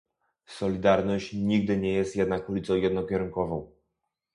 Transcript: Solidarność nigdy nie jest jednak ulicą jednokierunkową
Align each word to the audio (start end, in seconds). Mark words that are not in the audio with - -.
Solidarność 0.45 1.33
nigdy 1.33 1.77
nie 1.77 1.93
jest 1.93 2.15
jednak 2.15 2.49
ulicą 2.49 2.75
jednokierunkową 2.75 3.71